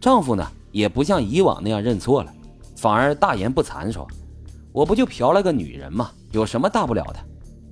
[0.00, 2.32] 丈夫呢也不像以往那样认错了，
[2.76, 4.06] 反而大言不惭说
[4.72, 6.10] ：“我不就嫖了个女人吗？
[6.30, 7.16] 有什么大不了的？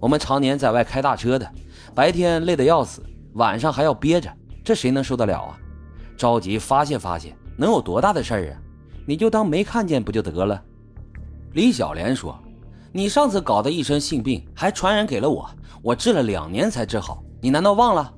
[0.01, 1.49] 我们常年在外开大车的，
[1.95, 3.03] 白天累得要死，
[3.35, 4.33] 晚上还要憋着，
[4.65, 5.59] 这谁能受得了啊？
[6.17, 8.59] 着急发泄发泄，能有多大的事儿啊？
[9.07, 10.61] 你就当没看见不就得了？”
[11.55, 12.39] 李小莲说
[12.93, 15.49] ：“你上次搞的一身性病还传染给了我，
[15.83, 18.13] 我治了两年才治好，你难道忘了？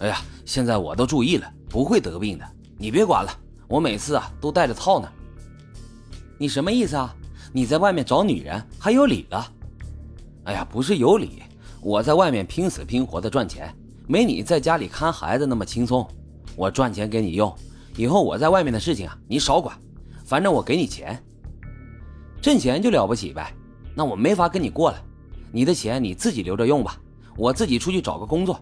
[0.00, 2.44] 哎呀，现在我都注意了，不会得病的。
[2.78, 3.30] 你别管了，
[3.66, 5.08] 我每次啊都带着套呢。
[6.38, 7.12] 你什么意思啊？
[7.52, 9.52] 你在外面找女人还有理了？
[10.44, 11.42] 哎呀，不是有理，
[11.80, 13.74] 我在外面拼死拼活的赚钱，
[14.06, 16.08] 没你在家里看孩子那么轻松。
[16.54, 17.52] 我赚钱给你用，
[17.96, 19.76] 以后我在外面的事情啊你少管，
[20.24, 21.20] 反正我给你钱。”
[22.40, 23.52] 挣钱就了不起呗，
[23.94, 25.02] 那我没法跟你过了。
[25.50, 26.96] 你的钱你自己留着用吧，
[27.36, 28.60] 我自己出去找个工作。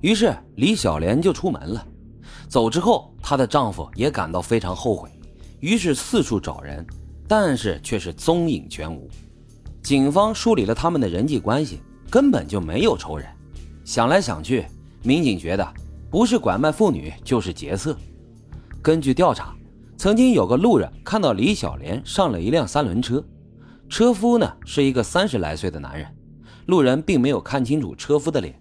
[0.00, 1.86] 于是李小莲就出门了。
[2.48, 5.10] 走之后，她的丈夫也感到非常后悔，
[5.60, 6.86] 于是四处找人，
[7.28, 9.08] 但是却是踪影全无。
[9.82, 11.80] 警方梳理了他们的人际关系，
[12.10, 13.28] 根本就没有仇人。
[13.84, 14.66] 想来想去，
[15.02, 15.74] 民警觉得
[16.10, 17.96] 不是拐卖妇女就是劫色。
[18.82, 19.54] 根据调查。
[19.98, 23.24] 曾经有个路人看到李小莲上了一辆三轮车，
[23.88, 26.06] 车夫呢是一个三十来岁的男人。
[26.66, 28.54] 路人并没有看清楚车夫的脸，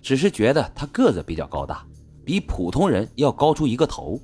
[0.00, 1.84] 只是觉得他个子比较高大，
[2.26, 4.20] 比普通人要高出一个头。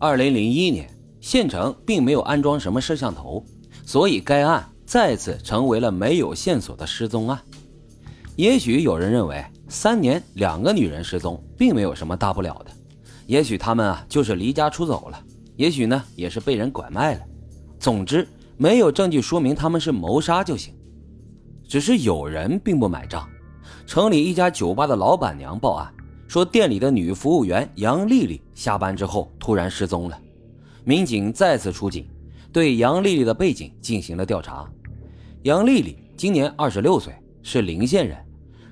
[0.00, 0.90] 二零零一年，
[1.20, 3.42] 县城并没有安装什么摄像头，
[3.86, 7.40] 所以该案再次成为了没有线索的失踪案。
[8.34, 12.72] 也许有人认为，三年两个女人失踪，并没有什么大不了的，
[13.28, 15.24] 也许他们啊就是离家出走了。
[15.54, 17.20] 也许呢，也是被人拐卖了。
[17.78, 20.74] 总之，没有证据说明他们是谋杀就行。
[21.68, 23.24] 只是有人并不买账。
[23.86, 25.94] 城里一家酒吧的老板娘报案
[26.34, 30.20] 说，店里的女服务员杨丽丽下班之后突然失踪了。
[30.82, 32.08] 民警再次出警，
[32.52, 34.68] 对杨丽丽的背景进行了调查。
[35.44, 38.18] 杨丽丽今年二十六岁，是临县人，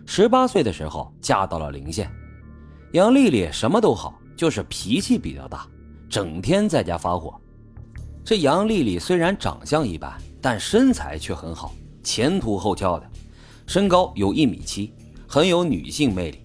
[0.05, 2.11] 十八岁的时候嫁到了临县。
[2.95, 5.65] 杨丽丽什么都好，就是脾气比较大。
[6.11, 7.41] 整天在家发火，
[8.25, 11.73] 这杨丽丽虽然长相一般，但身材却很好，
[12.03, 13.09] 前凸后翘的，
[13.69, 14.93] 身高有一米七，
[15.29, 16.42] 很有女性魅力。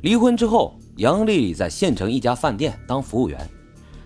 [0.00, 3.48] 离婚之后，杨丽丽在县城一家饭店当服务员，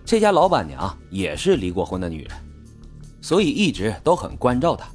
[0.04, 2.30] 这家老板娘也是离过婚的女人，
[3.20, 4.88] 所以一直都很关照她。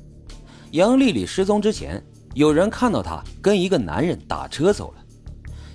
[0.71, 2.03] 杨丽丽失踪之前，
[2.33, 5.03] 有人看到她跟一个男人打车走了。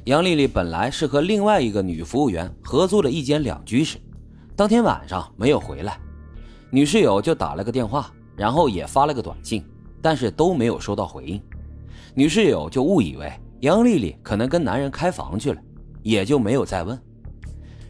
[0.07, 3.99] 杨丽丽本来是和另外一个女服务员合租了一间两居室。
[4.57, 5.99] 当天晚上没有回来，
[6.71, 9.65] 女室友就打了个电话，然后也发了个短信，
[10.03, 11.41] 但是都没有收到回应。
[12.13, 13.33] 女室友就误以为
[13.63, 15.63] 杨丽丽可能跟男人开房去了，
[16.03, 17.01] 也就没有再问。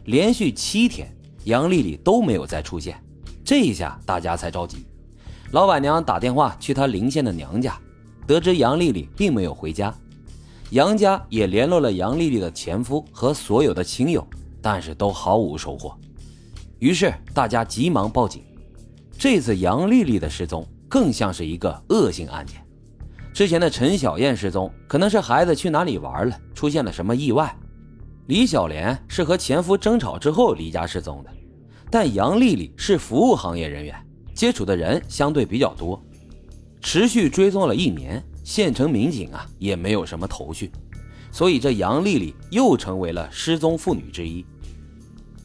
[0.05, 1.11] 连续七天，
[1.45, 3.03] 杨丽丽都没有再出现，
[3.43, 4.85] 这一下大家才着急。
[5.49, 7.75] 老板娘打电话去她临县的娘家，
[8.27, 9.91] 得知杨丽丽并没有回家，
[10.69, 14.23] 杨家也联络了杨丽丽的前夫和所有的亲友，
[14.61, 15.97] 但是都毫无收获。
[16.77, 18.43] 于是大家急忙报警。
[19.17, 22.62] 这次杨丽丽的失踪更像是一个恶性案件。
[23.33, 27.53] 之前的陈小燕失踪，可能是孩子去哪里玩了，出现了什么意外。
[28.27, 31.31] 李小莲是和前夫争吵之后离家失踪的，
[31.89, 33.95] 但杨丽丽是服务行业人员，
[34.35, 35.99] 接触的人相对比较多。
[36.79, 40.71] 持续追踪了一年，县城民警啊也没有什么头绪，
[41.31, 44.45] 所以这杨丽丽又成为了失踪妇女之一。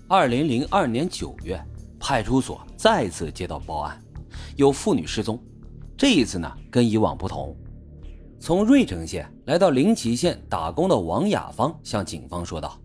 [0.06, 1.59] 二零零二年九月，
[1.98, 3.98] 派出所再次接到报案，
[4.56, 5.43] 有妇女失踪。
[5.97, 7.56] 这一次呢，跟以往不同。
[8.41, 12.78] 从芮城县来到临祁县打工的王雅芳向警方说道：“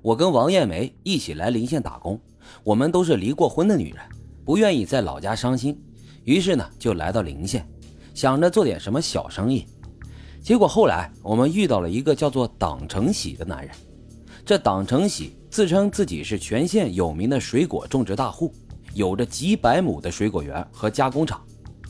[0.00, 2.18] 我跟王艳梅一起来临县打工，
[2.62, 3.98] 我们都是离过婚的女人，
[4.44, 5.78] 不愿意在老家伤心，
[6.24, 7.68] 于是呢，就来到临县，
[8.14, 9.66] 想着做点什么小生意。
[10.40, 13.74] 结果后来我们遇到了一个叫做党成喜的男人。”
[14.44, 18.52] 这党成喜自称自己是全县有名的水果种植大户，
[18.94, 21.40] 有着几百亩的水果园和加工厂。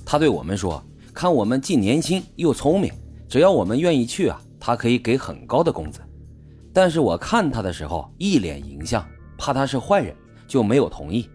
[0.05, 0.83] 他对我们说
[1.15, 2.93] ：“看我们既年轻又聪明，
[3.33, 6.03] 只要我们愿意去啊，他可以给很高的工资。”
[6.71, 9.03] 但是我看他的时候一脸淫相，
[9.39, 10.15] 怕他是坏人，
[10.47, 11.31] 就没有同意。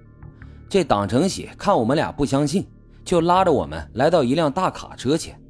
[0.70, 2.68] 这党成喜看我们俩不相信，
[3.04, 5.42] 就拉着我们来到一辆大卡车前，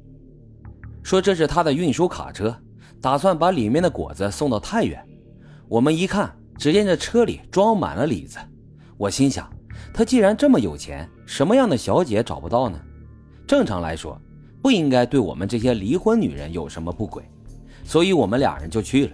[1.02, 2.56] 说这是他的运输卡车，
[2.98, 5.06] 打算把里面的果子送到太原。
[5.68, 8.38] 我们一看，只见这车里装满了李子。
[8.96, 9.52] 我心想，
[9.92, 12.80] 他既然这么有钱，什么样的小姐找不到呢？
[13.46, 14.18] 正常来说，
[14.62, 17.22] 不应该对我们这些离婚女人有什么不轨。
[17.84, 19.12] 所以我们俩人就去了。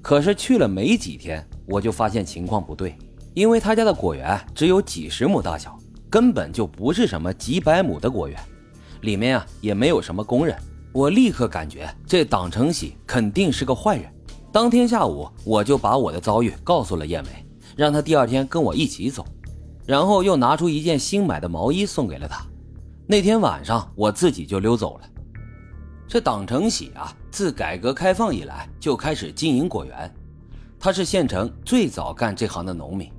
[0.00, 2.96] 可是去了没几天，我就发现情况不对，
[3.34, 5.76] 因为他家的果园只有几十亩大小，
[6.08, 8.38] 根本就不是什么几百亩的果园，
[9.00, 10.56] 里面啊也没有什么工人。
[10.92, 14.08] 我立刻感觉这党成喜肯定是个坏人。
[14.52, 17.44] 当天下午，我就把我的遭遇告诉了叶梅，
[17.76, 19.26] 让她第二天跟我一起走，
[19.84, 22.46] 然后又拿出一件新买的毛衣送给了她。
[23.06, 25.08] 那天晚上，我自己就溜走了。
[26.08, 30.12] 这党成喜啊，自改革开放以来就开始经营果园，
[30.78, 33.10] 他是县城最早干这行的农民。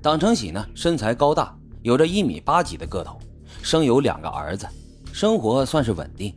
[0.00, 3.18] 党成喜呢，身材高大，有着一米八几的个头，
[3.62, 4.66] 生有两个儿子，
[5.12, 6.34] 生活算是稳定。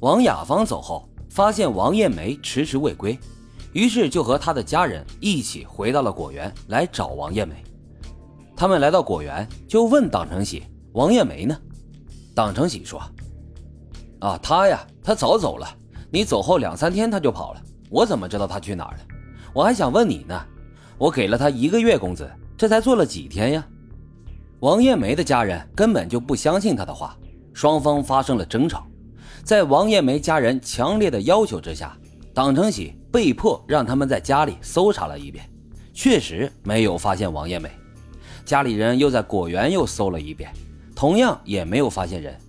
[0.00, 1.08] 王雅芳走后。
[1.30, 3.18] 发现王艳梅迟迟未归，
[3.72, 7.56] 于是就和他的家人一起回到了果园来找王艳梅。
[8.54, 10.62] 他们来到果园，就问党成喜
[10.94, 11.56] ：“王艳梅呢？”
[12.34, 13.00] 党成喜说
[14.20, 15.68] ：“啊，他呀，他早走了。
[16.10, 19.00] 你走后两三天他就跑了，我怎么知道他去哪儿了？
[19.52, 20.40] 我还想问你呢。
[20.96, 23.66] 我给了他一个月工资，这才做了几天呀？”
[24.60, 27.16] 王艳梅的家人根本就不相信他的话，
[27.52, 28.86] 双方发生了争吵。
[29.42, 31.96] 在王艳梅家人强烈的要求之下，
[32.32, 35.44] 党成喜被迫让他们在家里搜查了一遍，
[35.92, 37.70] 确实没有发现王艳梅。
[38.44, 40.50] 家里人又在果园又搜了一遍，
[40.94, 42.43] 同样也没有发现人。